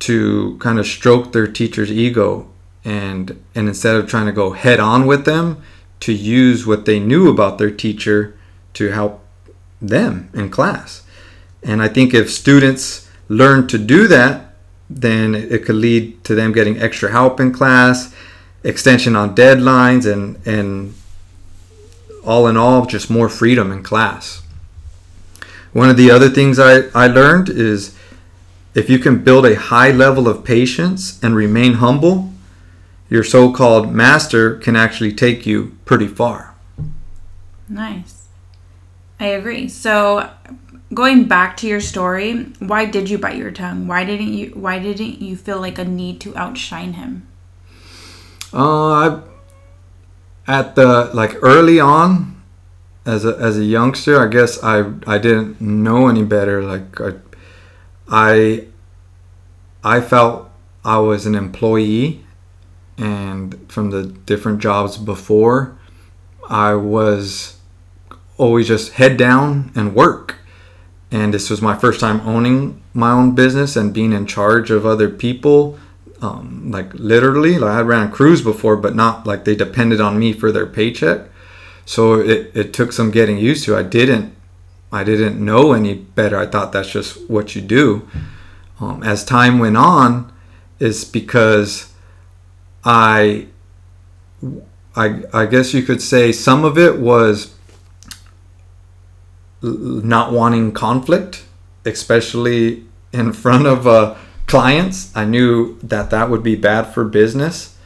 to 0.00 0.56
kind 0.58 0.78
of 0.78 0.86
stroke 0.86 1.32
their 1.32 1.46
teacher's 1.46 1.92
ego 1.92 2.48
and 2.84 3.42
and 3.54 3.68
instead 3.68 3.96
of 3.96 4.08
trying 4.08 4.26
to 4.26 4.32
go 4.32 4.52
head 4.52 4.80
on 4.80 5.06
with 5.06 5.24
them 5.26 5.62
to 6.00 6.12
use 6.12 6.66
what 6.66 6.84
they 6.84 7.00
knew 7.00 7.28
about 7.28 7.58
their 7.58 7.70
teacher 7.70 8.38
to 8.74 8.90
help 8.90 9.24
them 9.80 10.30
in 10.34 10.50
class. 10.50 11.05
And 11.66 11.82
I 11.82 11.88
think 11.88 12.14
if 12.14 12.30
students 12.30 13.10
learn 13.28 13.66
to 13.66 13.76
do 13.76 14.06
that, 14.06 14.54
then 14.88 15.34
it 15.34 15.64
could 15.66 15.74
lead 15.74 16.22
to 16.24 16.34
them 16.34 16.52
getting 16.52 16.78
extra 16.78 17.10
help 17.10 17.40
in 17.40 17.52
class, 17.52 18.14
extension 18.62 19.16
on 19.16 19.34
deadlines 19.34 20.10
and 20.10 20.38
and 20.46 20.94
all 22.24 22.46
in 22.46 22.56
all 22.56 22.86
just 22.86 23.10
more 23.10 23.28
freedom 23.28 23.70
in 23.72 23.82
class. 23.82 24.42
One 25.72 25.90
of 25.90 25.96
the 25.96 26.10
other 26.10 26.28
things 26.28 26.58
I, 26.58 26.84
I 26.94 27.06
learned 27.06 27.48
is 27.48 27.94
if 28.74 28.88
you 28.88 28.98
can 28.98 29.22
build 29.22 29.44
a 29.46 29.56
high 29.56 29.90
level 29.90 30.28
of 30.28 30.44
patience 30.44 31.22
and 31.22 31.34
remain 31.36 31.74
humble, 31.74 32.32
your 33.08 33.22
so 33.22 33.52
called 33.52 33.92
master 33.92 34.56
can 34.56 34.76
actually 34.76 35.12
take 35.12 35.46
you 35.46 35.76
pretty 35.84 36.08
far. 36.08 36.54
Nice. 37.68 38.26
I 39.18 39.26
agree. 39.26 39.68
So 39.68 40.30
going 40.94 41.24
back 41.24 41.56
to 41.58 41.66
your 41.66 41.80
story, 41.80 42.44
why 42.58 42.84
did 42.86 43.10
you 43.10 43.18
bite 43.18 43.36
your 43.36 43.50
tongue? 43.50 43.86
Why 43.86 44.04
didn't 44.04 44.32
you 44.32 44.50
why 44.50 44.78
didn't 44.78 45.20
you 45.20 45.36
feel 45.36 45.60
like 45.60 45.78
a 45.78 45.84
need 45.84 46.20
to 46.22 46.36
outshine 46.36 46.94
him? 46.94 47.26
Uh 48.52 48.92
I 48.92 49.22
at 50.46 50.74
the 50.76 51.10
like 51.12 51.36
early 51.42 51.80
on 51.80 52.42
as 53.04 53.24
a 53.24 53.36
as 53.38 53.58
a 53.58 53.64
youngster, 53.64 54.20
I 54.20 54.28
guess 54.28 54.62
I 54.62 54.92
I 55.06 55.18
didn't 55.18 55.60
know 55.60 56.08
any 56.08 56.24
better. 56.24 56.62
Like 56.62 57.00
I 57.00 57.14
I, 58.08 58.66
I 59.82 60.00
felt 60.00 60.50
I 60.84 60.98
was 60.98 61.26
an 61.26 61.34
employee, 61.34 62.24
and 62.96 63.70
from 63.70 63.90
the 63.90 64.04
different 64.04 64.60
jobs 64.60 64.96
before, 64.96 65.76
I 66.48 66.74
was 66.74 67.58
always 68.36 68.68
just 68.68 68.92
head 68.92 69.16
down 69.16 69.72
and 69.74 69.94
work. 69.94 70.36
And 71.16 71.32
this 71.32 71.48
was 71.48 71.62
my 71.62 71.76
first 71.76 71.98
time 72.00 72.20
owning 72.20 72.82
my 72.92 73.10
own 73.10 73.34
business 73.34 73.74
and 73.76 73.94
being 73.94 74.12
in 74.12 74.26
charge 74.26 74.70
of 74.70 74.84
other 74.84 75.08
people. 75.08 75.78
Um, 76.20 76.70
like 76.70 76.92
literally, 76.94 77.58
like 77.58 77.72
I 77.72 77.80
ran 77.80 78.10
crews 78.10 78.42
before, 78.42 78.76
but 78.76 78.94
not 78.94 79.26
like 79.26 79.44
they 79.44 79.54
depended 79.54 80.00
on 80.00 80.18
me 80.18 80.32
for 80.32 80.52
their 80.52 80.66
paycheck. 80.66 81.28
So 81.84 82.20
it, 82.20 82.50
it 82.54 82.72
took 82.72 82.92
some 82.92 83.10
getting 83.10 83.38
used 83.38 83.64
to. 83.64 83.76
I 83.76 83.82
didn't 83.82 84.34
I 84.92 85.04
didn't 85.04 85.42
know 85.42 85.72
any 85.72 85.94
better. 85.94 86.38
I 86.38 86.46
thought 86.46 86.72
that's 86.72 86.90
just 86.90 87.28
what 87.28 87.54
you 87.54 87.62
do. 87.62 88.08
Um, 88.80 89.02
as 89.02 89.24
time 89.24 89.58
went 89.58 89.76
on, 89.76 90.32
is 90.78 91.04
because 91.04 91.92
I, 92.84 93.48
I, 94.94 95.22
I 95.32 95.46
guess 95.46 95.74
you 95.74 95.82
could 95.82 96.02
say 96.02 96.30
some 96.32 96.64
of 96.64 96.78
it 96.78 96.98
was 96.98 97.55
not 99.62 100.32
wanting 100.32 100.72
conflict, 100.72 101.44
especially 101.84 102.84
in 103.12 103.32
front 103.32 103.66
of 103.66 103.86
uh, 103.86 104.14
clients. 104.46 105.14
I 105.16 105.24
knew 105.24 105.78
that 105.82 106.10
that 106.10 106.30
would 106.30 106.42
be 106.42 106.56
bad 106.56 106.92
for 106.92 107.04
business, 107.04 107.76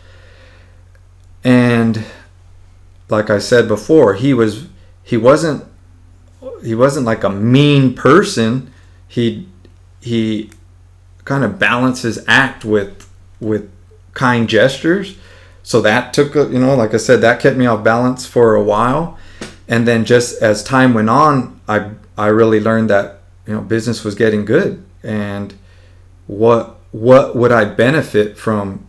and 1.45 2.05
like 3.09 3.31
I 3.31 3.39
said 3.39 3.69
before, 3.69 4.15
he 4.15 4.33
was 4.35 4.67
he 5.03 5.17
wasn't 5.17 5.65
he 6.62 6.75
wasn't 6.75 7.07
like 7.07 7.25
a 7.25 7.31
mean 7.31 7.95
person. 7.95 8.73
He 9.09 9.49
he 10.00 10.50
kind 11.25 11.45
of 11.45 11.59
balanced 11.59 12.03
his 12.03 12.25
act 12.27 12.65
with 12.65 13.09
with 13.41 13.71
kind 14.15 14.49
gestures. 14.49 15.17
So 15.62 15.81
that 15.83 16.12
took 16.12 16.35
you 16.35 16.59
know, 16.59 16.75
like 16.75 16.95
I 16.95 16.99
said, 16.99 17.21
that 17.21 17.41
kept 17.41 17.57
me 17.57 17.67
off 17.67 17.85
balance 17.85 18.27
for 18.27 18.55
a 18.55 18.62
while. 18.62 19.19
And 19.71 19.87
then 19.89 20.05
just 20.05 20.43
as 20.43 20.62
time 20.62 20.93
went 20.93 21.09
on, 21.09 21.61
I 21.67 21.93
I 22.19 22.27
really 22.27 22.61
learned 22.61 22.91
that 22.91 23.21
you 23.47 23.55
know 23.55 23.62
business 23.62 24.05
was 24.05 24.15
getting 24.15 24.45
good, 24.45 24.85
and 25.03 25.55
what 26.27 26.77
what 26.91 27.37
would 27.37 27.53
I 27.53 27.65
benefit 27.65 28.37
from 28.37 28.87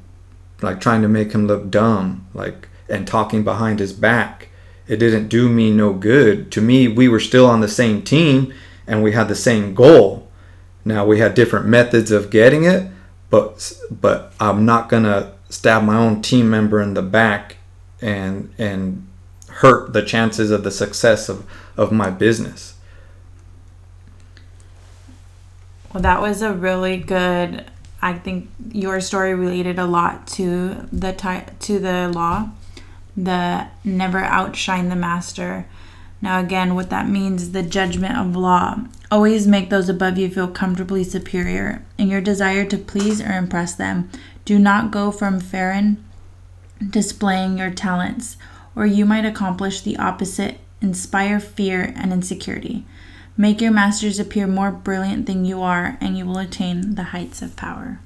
like 0.62 0.82
trying 0.82 1.04
to 1.04 1.08
make 1.08 1.32
him 1.32 1.48
look 1.48 1.70
dumb, 1.70 2.28
like 2.34 2.68
and 2.90 3.08
talking 3.08 3.44
behind 3.44 3.80
his 3.80 3.94
back. 3.94 4.50
It 4.88 4.98
didn't 4.98 5.30
do 5.30 5.48
me 5.48 5.72
no 5.72 5.94
good. 5.94 6.52
To 6.54 6.62
me, 6.62 6.88
we 6.88 7.08
were 7.08 7.20
still 7.20 7.46
on 7.46 7.62
the 7.62 7.68
same 7.70 8.02
team 8.02 8.54
and 8.86 9.02
we 9.04 9.14
had 9.14 9.30
the 9.30 9.36
same 9.36 9.74
goal. 9.74 10.28
Now 10.84 11.06
we 11.06 11.20
had 11.20 11.36
different 11.36 11.68
methods 11.68 12.12
of 12.12 12.32
getting 12.32 12.64
it, 12.64 12.92
but 13.30 13.72
but 13.90 14.34
I'm 14.40 14.66
not 14.66 14.90
gonna 14.90 15.34
stab 15.50 15.84
my 15.84 15.96
own 15.96 16.22
team 16.22 16.50
member 16.50 16.82
in 16.82 16.96
the 16.96 17.04
back 17.04 17.58
and 18.02 18.54
and 18.58 19.08
hurt 19.56 19.94
the 19.94 20.04
chances 20.04 20.52
of 20.52 20.64
the 20.64 20.72
success 20.72 21.30
of, 21.30 21.46
of 21.78 21.92
my 21.92 22.10
business. 22.10 22.76
Well, 25.94 26.04
that 26.04 26.22
was 26.22 26.42
a 26.42 26.54
really 26.54 26.98
good. 26.98 27.66
I 28.02 28.14
think 28.14 28.50
your 28.72 29.02
story 29.02 29.36
related 29.36 29.78
a 29.78 29.86
lot 29.86 30.26
to 30.28 30.88
the 30.92 31.14
ty- 31.14 31.50
to 31.60 31.80
the 31.80 32.10
law, 32.10 32.50
the 33.16 33.68
never 33.84 34.20
outshine 34.20 34.90
the 34.90 34.96
master. 34.96 35.66
Now, 36.22 36.40
again, 36.40 36.76
what 36.76 36.90
that 36.92 37.10
means 37.10 37.42
is 37.42 37.52
the 37.52 37.64
judgment 37.64 38.18
of 38.18 38.36
law. 38.36 38.80
Always 39.10 39.48
make 39.48 39.70
those 39.70 39.90
above 39.90 40.18
you 40.18 40.30
feel 40.30 40.48
comfortably 40.48 41.04
superior 41.04 41.84
in 41.98 42.08
your 42.08 42.22
desire 42.22 42.64
to 42.66 42.78
please 42.78 43.20
or 43.20 43.32
impress 43.32 43.76
them. 43.76 44.10
Do 44.46 44.58
not 44.58 44.92
go 44.92 45.12
from 45.12 45.40
Farron 45.40 46.04
displaying 46.90 47.58
your 47.58 47.72
talents, 47.72 48.38
or 48.76 48.86
you 48.86 49.06
might 49.06 49.26
accomplish 49.26 49.82
the 49.82 49.98
opposite 49.98 50.60
inspire 50.82 51.40
fear 51.40 51.94
and 51.96 52.12
insecurity. 52.12 52.86
Make 53.38 53.62
your 53.62 53.72
masters 53.72 54.20
appear 54.20 54.48
more 54.48 54.72
brilliant 54.72 55.26
than 55.26 55.46
you 55.46 55.62
are, 55.62 55.98
and 56.02 56.18
you 56.18 56.26
will 56.26 56.38
attain 56.38 56.96
the 56.96 57.04
heights 57.04 57.42
of 57.42 57.56
power. 57.56 58.00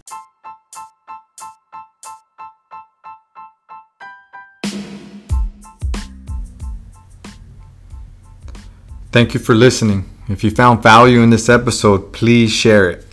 Thank 9.11 9.33
you 9.33 9.39
for 9.39 9.55
listening. 9.55 10.09
If 10.27 10.43
you 10.43 10.51
found 10.51 10.83
value 10.83 11.21
in 11.21 11.29
this 11.29 11.47
episode, 11.47 12.11
please 12.11 12.51
share 12.51 12.89
it. 12.89 13.05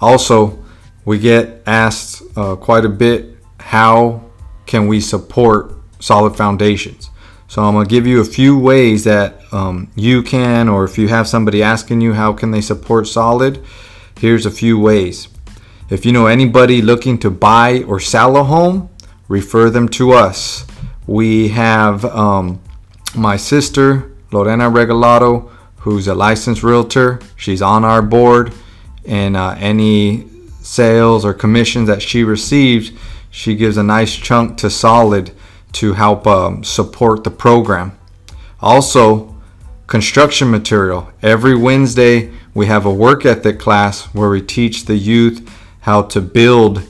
Also, 0.00 0.64
we 1.04 1.18
get 1.18 1.62
asked 1.66 2.22
uh, 2.36 2.56
quite 2.56 2.84
a 2.84 2.88
bit 2.88 3.36
how 3.58 4.24
can 4.64 4.86
we 4.86 5.00
support 5.00 5.74
solid 6.00 6.36
foundations? 6.36 7.10
So 7.48 7.62
I'm 7.62 7.74
gonna 7.74 7.88
give 7.88 8.06
you 8.06 8.20
a 8.20 8.24
few 8.24 8.58
ways 8.58 9.04
that 9.04 9.40
um, 9.52 9.90
you 9.96 10.22
can, 10.22 10.68
or 10.68 10.84
if 10.84 10.98
you 10.98 11.08
have 11.08 11.26
somebody 11.28 11.62
asking 11.62 12.00
you 12.00 12.12
how 12.12 12.32
can 12.32 12.50
they 12.50 12.60
support 12.60 13.06
solid, 13.08 13.64
here's 14.18 14.46
a 14.46 14.50
few 14.50 14.78
ways. 14.78 15.28
If 15.88 16.06
you 16.06 16.12
know 16.12 16.26
anybody 16.26 16.80
looking 16.80 17.18
to 17.18 17.30
buy 17.30 17.82
or 17.82 17.98
sell 17.98 18.36
a 18.36 18.44
home, 18.44 18.88
refer 19.26 19.70
them 19.70 19.88
to 19.90 20.12
us. 20.12 20.64
We 21.06 21.48
have 21.48 22.04
um, 22.04 22.60
my 23.16 23.36
sister 23.36 24.12
Lorena 24.32 24.70
Regalado, 24.70 25.50
who's 25.78 26.06
a 26.06 26.14
licensed 26.14 26.62
realtor. 26.62 27.18
She's 27.36 27.62
on 27.62 27.84
our 27.84 28.02
board, 28.02 28.52
and 29.04 29.36
uh, 29.36 29.56
any 29.58 30.28
sales 30.62 31.24
or 31.24 31.34
commissions 31.34 31.88
that 31.88 32.02
she 32.02 32.22
receives, 32.22 32.92
she 33.30 33.56
gives 33.56 33.76
a 33.76 33.82
nice 33.82 34.14
chunk 34.14 34.58
to 34.58 34.70
Solid 34.70 35.32
to 35.72 35.94
help 35.94 36.26
um, 36.26 36.64
support 36.64 37.24
the 37.24 37.30
program. 37.30 37.98
Also, 38.60 39.34
construction 39.86 40.50
material. 40.50 41.10
Every 41.22 41.56
Wednesday, 41.56 42.32
we 42.54 42.66
have 42.66 42.86
a 42.86 42.92
work 42.92 43.24
ethic 43.26 43.58
class 43.58 44.06
where 44.14 44.30
we 44.30 44.42
teach 44.42 44.84
the 44.84 44.96
youth 44.96 45.48
how 45.80 46.02
to 46.02 46.20
build 46.20 46.82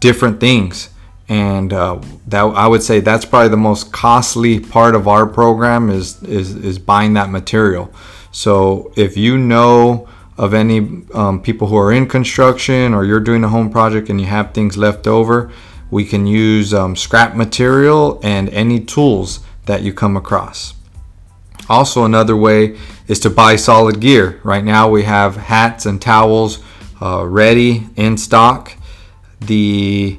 different 0.00 0.40
things. 0.40 0.90
And 1.28 1.72
uh, 1.72 2.00
that 2.28 2.42
I 2.42 2.66
would 2.66 2.82
say 2.82 3.00
that's 3.00 3.24
probably 3.24 3.48
the 3.48 3.56
most 3.56 3.92
costly 3.92 4.60
part 4.60 4.94
of 4.94 5.08
our 5.08 5.26
program 5.26 5.88
is, 5.88 6.22
is, 6.22 6.54
is 6.54 6.78
buying 6.78 7.14
that 7.14 7.30
material. 7.30 7.92
So 8.30 8.92
if 8.96 9.16
you 9.16 9.38
know 9.38 10.08
of 10.36 10.52
any 10.52 11.04
um, 11.14 11.40
people 11.40 11.68
who 11.68 11.76
are 11.76 11.92
in 11.92 12.06
construction 12.06 12.92
or 12.92 13.04
you're 13.04 13.20
doing 13.20 13.44
a 13.44 13.48
home 13.48 13.70
project 13.70 14.10
and 14.10 14.20
you 14.20 14.26
have 14.26 14.52
things 14.52 14.76
left 14.76 15.06
over, 15.06 15.50
we 15.94 16.04
can 16.04 16.26
use 16.26 16.74
um, 16.74 16.96
scrap 16.96 17.36
material 17.36 18.18
and 18.24 18.48
any 18.48 18.80
tools 18.80 19.38
that 19.66 19.82
you 19.82 19.92
come 19.92 20.16
across. 20.16 20.74
Also, 21.68 22.04
another 22.04 22.36
way 22.36 22.76
is 23.06 23.20
to 23.20 23.30
buy 23.30 23.54
solid 23.54 24.00
gear. 24.00 24.40
Right 24.42 24.64
now, 24.64 24.90
we 24.90 25.04
have 25.04 25.36
hats 25.36 25.86
and 25.86 26.02
towels 26.02 26.58
uh, 27.00 27.24
ready 27.24 27.86
in 27.94 28.18
stock. 28.18 28.76
The 29.40 30.18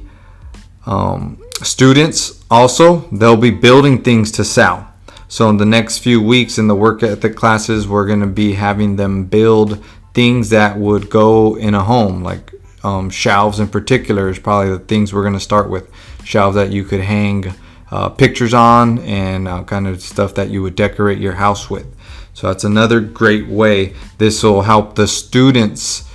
um, 0.86 1.42
students 1.62 2.42
also 2.50 3.00
they'll 3.12 3.36
be 3.36 3.50
building 3.50 4.02
things 4.02 4.32
to 4.32 4.44
sell. 4.44 4.90
So 5.28 5.50
in 5.50 5.58
the 5.58 5.66
next 5.66 5.98
few 5.98 6.22
weeks 6.22 6.56
in 6.56 6.68
the 6.68 6.74
work 6.74 7.02
ethic 7.02 7.36
classes, 7.36 7.86
we're 7.86 8.06
going 8.06 8.20
to 8.20 8.26
be 8.44 8.54
having 8.54 8.96
them 8.96 9.26
build 9.26 9.84
things 10.14 10.48
that 10.48 10.78
would 10.78 11.10
go 11.10 11.54
in 11.58 11.74
a 11.74 11.84
home, 11.84 12.22
like 12.22 12.50
um, 12.86 13.10
shelves 13.10 13.58
in 13.58 13.66
particular 13.66 14.28
is 14.28 14.38
probably 14.38 14.70
the 14.70 14.78
things 14.78 15.12
we're 15.12 15.22
going 15.22 15.34
to 15.34 15.40
start 15.40 15.68
with. 15.68 15.90
Shelves 16.24 16.54
that 16.54 16.70
you 16.70 16.84
could 16.84 17.00
hang 17.00 17.52
uh, 17.90 18.10
pictures 18.10 18.54
on 18.54 19.00
and 19.00 19.48
uh, 19.48 19.64
kind 19.64 19.88
of 19.88 20.00
stuff 20.00 20.36
that 20.36 20.50
you 20.50 20.62
would 20.62 20.76
decorate 20.76 21.18
your 21.18 21.32
house 21.32 21.68
with. 21.68 21.86
So 22.32 22.46
that's 22.46 22.62
another 22.62 23.00
great 23.00 23.48
way. 23.48 23.94
This 24.18 24.42
will 24.44 24.62
help 24.62 24.94
the 24.94 25.08
students 25.08 26.08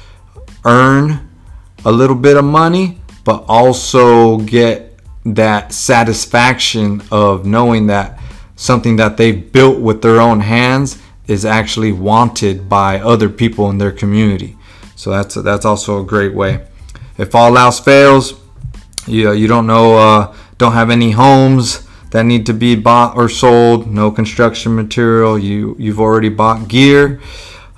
earn 0.64 1.30
a 1.84 1.92
little 1.92 2.16
bit 2.16 2.38
of 2.38 2.46
money, 2.46 3.02
but 3.26 3.44
also 3.50 4.38
get 4.38 4.98
that 5.26 5.74
satisfaction 5.74 7.02
of 7.12 7.46
knowing 7.46 7.88
that 7.88 8.18
something 8.56 8.96
that 8.96 9.18
they've 9.18 9.52
built 9.52 9.82
with 9.82 10.02
their 10.02 10.22
own 10.22 10.40
hands 10.40 11.02
is 11.28 11.44
actually 11.44 11.92
wanted 11.92 12.70
by 12.70 13.00
other 13.00 13.28
people 13.28 13.70
in 13.70 13.78
their 13.78 13.92
community. 13.92 14.58
So 15.02 15.10
that's 15.10 15.34
that's 15.34 15.66
also 15.66 16.00
a 16.00 16.06
great 16.06 16.36
way. 16.36 16.64
If 17.18 17.34
all 17.34 17.58
else 17.58 17.80
fails, 17.80 18.40
you 19.08 19.32
you 19.32 19.48
don't 19.48 19.66
know 19.66 19.98
uh, 19.98 20.36
don't 20.60 20.74
have 20.74 20.92
any 20.92 21.10
homes 21.10 21.88
that 22.12 22.24
need 22.24 22.46
to 22.46 22.54
be 22.54 22.76
bought 22.76 23.18
or 23.18 23.28
sold, 23.28 23.88
no 23.88 24.12
construction 24.12 24.76
material. 24.76 25.40
You 25.40 25.76
you've 25.80 26.00
already 26.00 26.30
bought 26.30 26.68
gear. 26.68 27.20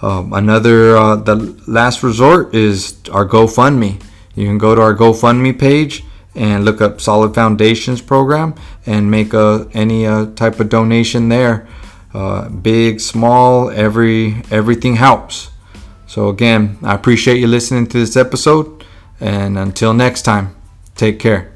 Um, 0.01 0.33
another 0.33 0.97
uh, 0.97 1.15
the 1.15 1.35
last 1.65 2.03
resort 2.03 2.53
is 2.53 2.99
our 3.09 3.25
GoFundMe. 3.25 4.03
You 4.35 4.45
can 4.45 4.57
go 4.57 4.75
to 4.75 4.81
our 4.81 4.93
GoFundMe 4.93 5.57
page 5.57 6.03
and 6.35 6.65
look 6.65 6.81
up 6.81 6.99
Solid 6.99 7.33
Foundations 7.33 8.01
program 8.01 8.53
and 8.85 9.09
make 9.09 9.33
a 9.33 9.69
any 9.71 10.05
uh, 10.05 10.25
type 10.35 10.59
of 10.59 10.67
donation 10.67 11.29
there. 11.29 11.69
Uh, 12.13 12.49
big, 12.49 12.99
small, 12.99 13.69
every 13.69 14.43
everything 14.51 14.97
helps. 14.97 15.52
So, 16.13 16.29
again, 16.29 16.77
I 16.83 16.93
appreciate 16.93 17.39
you 17.39 17.47
listening 17.47 17.87
to 17.87 17.97
this 17.97 18.15
episode. 18.15 18.85
And 19.19 19.57
until 19.57 19.95
next 19.95 20.21
time, 20.21 20.55
take 20.95 21.17
care. 21.17 21.52